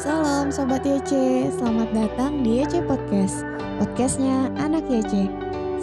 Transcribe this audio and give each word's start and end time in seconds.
Salam 0.00 0.48
Sobat 0.48 0.80
YC, 0.80 1.12
selamat 1.60 1.92
datang 1.92 2.40
di 2.40 2.64
YC 2.64 2.88
Podcast. 2.88 3.44
Podcastnya 3.76 4.48
Anak 4.56 4.88
YC 4.88 5.28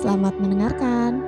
Selamat 0.01 0.33
mendengarkan. 0.41 1.21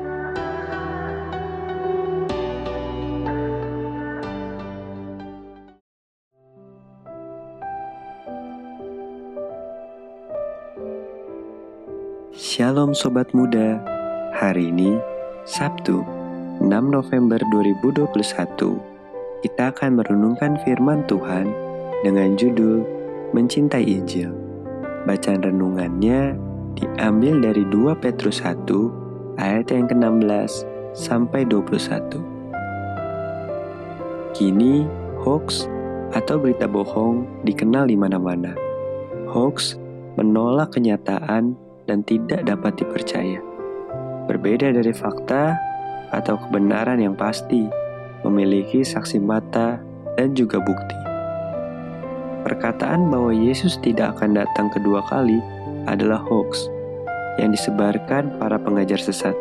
Shalom 12.33 12.97
Sobat 12.97 13.29
Muda. 13.37 13.77
Hari 14.33 14.73
ini, 14.73 14.97
Sabtu, 15.45 16.01
6 16.57 16.65
November 16.73 17.37
2021 17.53 18.09
Kita 19.45 19.69
akan 19.77 20.01
merenungkan 20.01 20.57
firman 20.65 21.05
Tuhan 21.05 21.68
dengan 22.03 22.39
judul 22.39 22.83
Mencintai 23.35 23.83
Injil. 23.83 24.31
Bacaan 25.03 25.43
renungannya 25.43 26.35
diambil 26.79 27.43
dari 27.43 27.63
2 27.67 27.93
Petrus 27.99 28.39
1 28.41 29.39
ayat 29.39 29.67
yang 29.71 29.85
ke-16 29.91 30.63
sampai 30.95 31.43
21. 31.45 32.19
Kini 34.31 34.87
hoax 35.19 35.67
atau 36.15 36.39
berita 36.39 36.65
bohong 36.65 37.27
dikenal 37.43 37.91
di 37.91 37.99
mana-mana. 37.99 38.55
Hoax 39.29 39.77
menolak 40.17 40.73
kenyataan 40.73 41.53
dan 41.85 41.99
tidak 42.07 42.47
dapat 42.47 42.79
dipercaya. 42.79 43.41
Berbeda 44.25 44.73
dari 44.73 44.93
fakta 44.93 45.57
atau 46.09 46.37
kebenaran 46.47 47.01
yang 47.01 47.13
pasti, 47.13 47.69
memiliki 48.25 48.81
saksi 48.81 49.21
mata 49.21 49.81
dan 50.17 50.33
juga 50.33 50.57
bukti. 50.61 51.08
Perkataan 52.59 53.07
bahwa 53.07 53.31
Yesus 53.31 53.79
tidak 53.79 54.19
akan 54.19 54.35
datang 54.35 54.67
kedua 54.67 54.99
kali 55.07 55.39
adalah 55.87 56.19
hoax 56.19 56.67
yang 57.39 57.55
disebarkan 57.55 58.35
para 58.35 58.59
pengajar 58.59 58.99
sesat. 58.99 59.31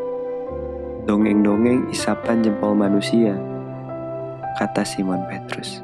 Dongeng-dongeng 1.02 1.90
isapan 1.90 2.46
jempol 2.46 2.78
manusia, 2.78 3.34
kata 4.54 4.86
Simon 4.86 5.26
Petrus. 5.26 5.82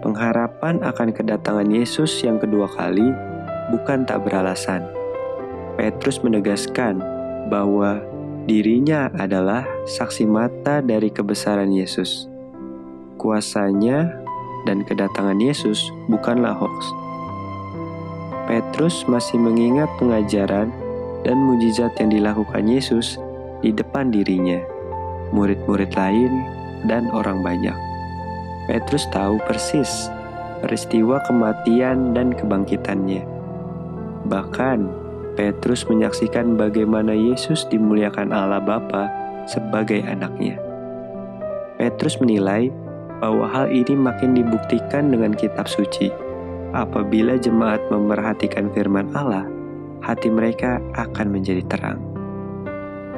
Pengharapan 0.00 0.80
akan 0.80 1.12
kedatangan 1.12 1.68
Yesus 1.68 2.16
yang 2.24 2.40
kedua 2.40 2.72
kali 2.72 3.12
bukan 3.68 4.08
tak 4.08 4.24
beralasan. 4.24 4.80
Petrus 5.76 6.24
menegaskan 6.24 7.04
bahwa 7.52 8.00
dirinya 8.48 9.12
adalah 9.20 9.68
saksi 9.84 10.24
mata 10.24 10.80
dari 10.80 11.12
kebesaran 11.12 11.68
Yesus. 11.68 12.32
Kuasanya 13.20 14.23
dan 14.64 14.82
kedatangan 14.84 15.38
Yesus 15.38 15.92
bukanlah 16.10 16.56
hoax. 16.56 16.92
Petrus 18.44 19.08
masih 19.08 19.40
mengingat 19.40 19.88
pengajaran 19.96 20.68
dan 21.24 21.36
mujizat 21.40 21.96
yang 21.96 22.12
dilakukan 22.12 22.68
Yesus 22.68 23.16
di 23.64 23.72
depan 23.72 24.12
dirinya, 24.12 24.60
murid-murid 25.32 25.96
lain, 25.96 26.44
dan 26.84 27.08
orang 27.16 27.40
banyak. 27.40 27.76
Petrus 28.68 29.08
tahu 29.08 29.40
persis 29.48 30.12
peristiwa 30.60 31.20
kematian 31.24 32.16
dan 32.16 32.32
kebangkitannya. 32.32 33.24
Bahkan, 34.28 34.78
Petrus 35.36 35.84
menyaksikan 35.84 36.56
bagaimana 36.56 37.12
Yesus 37.12 37.68
dimuliakan 37.68 38.32
Allah 38.32 38.64
Bapa 38.64 39.10
sebagai 39.44 40.00
anaknya. 40.04 40.56
Petrus 41.76 42.16
menilai 42.22 42.72
bahwa 43.24 43.48
hal 43.48 43.72
ini 43.72 43.96
makin 43.96 44.36
dibuktikan 44.36 45.08
dengan 45.08 45.32
kitab 45.32 45.64
suci. 45.64 46.12
Apabila 46.76 47.40
jemaat 47.40 47.80
memerhatikan 47.88 48.68
firman 48.76 49.08
Allah, 49.16 49.48
hati 50.04 50.28
mereka 50.28 50.76
akan 50.92 51.32
menjadi 51.32 51.64
terang. 51.72 51.96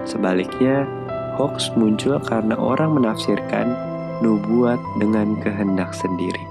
Sebaliknya, 0.07 0.87
hoax 1.35 1.75
muncul 1.75 2.23
karena 2.23 2.55
orang 2.55 2.95
menafsirkan 2.95 3.75
nubuat 4.23 4.79
dengan 5.03 5.35
kehendak 5.43 5.91
sendiri. 5.91 6.45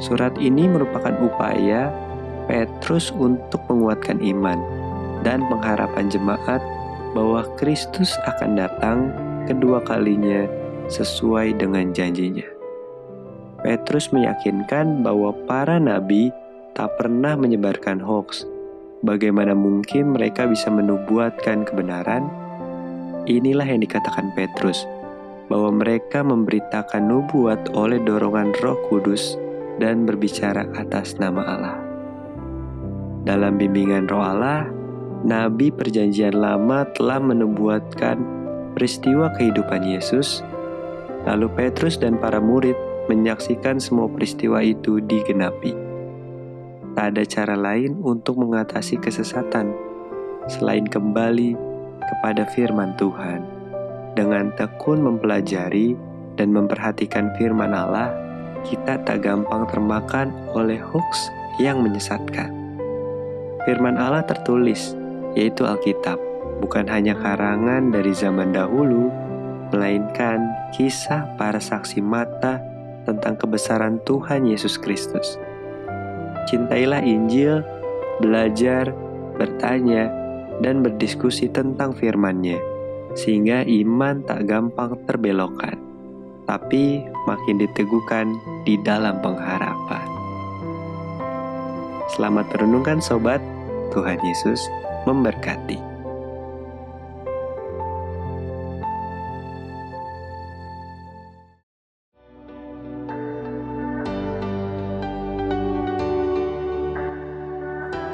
Surat 0.00 0.32
ini 0.40 0.64
merupakan 0.64 1.12
upaya 1.20 1.92
Petrus 2.48 3.12
untuk 3.12 3.60
menguatkan 3.68 4.16
iman 4.24 4.56
dan 5.20 5.44
pengharapan 5.52 6.08
jemaat 6.08 6.64
bahwa 7.12 7.44
Kristus 7.60 8.16
akan 8.24 8.56
datang 8.56 9.12
kedua 9.44 9.84
kalinya 9.84 10.48
sesuai 10.90 11.56
dengan 11.56 11.94
janjinya. 11.94 12.44
Petrus 13.62 14.10
meyakinkan 14.10 15.06
bahwa 15.06 15.32
para 15.46 15.78
nabi 15.78 16.34
tak 16.74 16.90
pernah 16.98 17.36
menyebarkan 17.36 18.00
hoax. 18.00 18.44
Bagaimana 19.00 19.56
mungkin 19.56 20.12
mereka 20.12 20.44
bisa 20.44 20.68
menubuatkan 20.68 21.64
kebenaran? 21.64 22.28
Inilah 23.24 23.64
yang 23.64 23.80
dikatakan 23.80 24.32
Petrus, 24.36 24.84
bahwa 25.48 25.72
mereka 25.72 26.20
memberitakan 26.24 27.08
nubuat 27.08 27.72
oleh 27.72 28.00
dorongan 28.00 28.52
roh 28.60 28.76
kudus 28.88 29.36
dan 29.80 30.04
berbicara 30.04 30.68
atas 30.76 31.16
nama 31.16 31.42
Allah. 31.44 31.76
Dalam 33.24 33.60
bimbingan 33.60 34.08
roh 34.08 34.24
Allah, 34.24 34.68
Nabi 35.20 35.68
perjanjian 35.68 36.32
lama 36.32 36.88
telah 36.96 37.20
menubuatkan 37.20 38.16
peristiwa 38.72 39.28
kehidupan 39.36 39.84
Yesus 39.84 40.40
Lalu 41.28 41.52
Petrus 41.52 42.00
dan 42.00 42.16
para 42.16 42.40
murid 42.40 42.76
menyaksikan 43.10 43.76
semua 43.82 44.06
peristiwa 44.08 44.62
itu 44.64 45.02
digenapi. 45.04 45.74
Tak 46.94 47.16
ada 47.16 47.22
cara 47.26 47.54
lain 47.58 47.98
untuk 48.02 48.38
mengatasi 48.38 48.98
kesesatan 48.98 49.70
selain 50.50 50.86
kembali 50.86 51.54
kepada 52.00 52.46
firman 52.54 52.96
Tuhan. 52.98 53.46
Dengan 54.18 54.50
tekun 54.58 55.02
mempelajari 55.06 55.94
dan 56.34 56.50
memperhatikan 56.50 57.30
firman 57.38 57.70
Allah, 57.70 58.10
kita 58.66 59.00
tak 59.06 59.22
gampang 59.22 59.64
termakan 59.70 60.34
oleh 60.52 60.76
hoax 60.82 61.30
yang 61.62 61.80
menyesatkan. 61.80 62.50
Firman 63.68 64.00
Allah 64.00 64.24
tertulis, 64.24 64.96
yaitu 65.36 65.68
Alkitab, 65.68 66.18
bukan 66.64 66.88
hanya 66.90 67.14
karangan 67.14 67.92
dari 67.92 68.10
zaman 68.10 68.50
dahulu, 68.50 69.12
melainkan 69.70 70.50
kisah 70.74 71.26
para 71.38 71.62
saksi 71.62 72.02
mata 72.02 72.58
tentang 73.06 73.38
kebesaran 73.38 73.98
Tuhan 74.04 74.46
Yesus 74.46 74.76
Kristus. 74.76 75.38
Cintailah 76.50 77.02
Injil, 77.02 77.62
belajar, 78.18 78.90
bertanya, 79.38 80.10
dan 80.60 80.84
berdiskusi 80.84 81.48
tentang 81.48 81.96
firman-Nya, 81.96 82.60
sehingga 83.16 83.64
iman 83.64 84.22
tak 84.26 84.46
gampang 84.50 84.98
terbelokkan, 85.08 85.78
tapi 86.44 87.06
makin 87.24 87.56
diteguhkan 87.62 88.26
di 88.68 88.76
dalam 88.84 89.18
pengharapan. 89.24 90.06
Selamat 92.10 92.50
merenungkan 92.52 92.98
sobat, 92.98 93.40
Tuhan 93.94 94.18
Yesus 94.20 94.60
memberkati. 95.06 95.89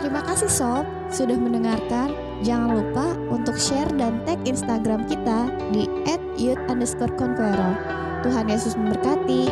Terima 0.06 0.22
kasih 0.22 0.46
Sob 0.46 0.86
sudah 1.10 1.34
mendengarkan. 1.34 2.14
Jangan 2.46 2.78
lupa 2.78 3.18
untuk 3.26 3.58
share 3.58 3.90
dan 3.98 4.22
tag 4.22 4.38
Instagram 4.46 5.02
kita 5.10 5.50
di 5.74 5.90
@youth_conqueror. 6.38 7.74
Tuhan 8.22 8.46
Yesus 8.46 8.78
memberkati. 8.78 9.50